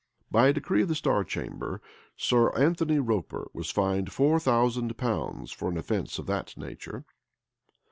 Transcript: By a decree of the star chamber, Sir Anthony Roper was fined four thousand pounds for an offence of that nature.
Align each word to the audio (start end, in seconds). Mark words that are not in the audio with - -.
By 0.31 0.47
a 0.47 0.53
decree 0.53 0.81
of 0.81 0.87
the 0.87 0.95
star 0.95 1.23
chamber, 1.23 1.79
Sir 2.17 2.49
Anthony 2.55 2.97
Roper 2.97 3.51
was 3.53 3.69
fined 3.69 4.11
four 4.11 4.39
thousand 4.39 4.97
pounds 4.97 5.51
for 5.51 5.69
an 5.69 5.77
offence 5.77 6.17
of 6.17 6.25
that 6.25 6.57
nature. 6.57 7.05